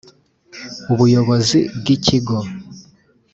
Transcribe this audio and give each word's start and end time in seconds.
Ubuyobozi 0.93 1.57
bw 1.77 1.85
ikigo. 1.95 2.37